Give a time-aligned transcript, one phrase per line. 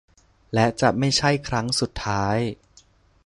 [0.53, 2.37] และจะไม่ใช่ครั้งสุดท้าย